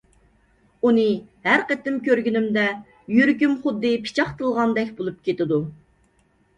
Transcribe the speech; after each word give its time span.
ئۇنى 0.87 1.03
ھەر 1.49 1.65
قېتىم 1.73 2.01
كۆرگىنىمدە 2.09 2.65
يۈرىكىم 3.19 3.57
خۇددى 3.63 3.95
پىچاق 4.09 4.35
تىلغاندەك 4.43 4.95
بولۇپ 5.01 5.25
كېتىدۇ. 5.31 5.65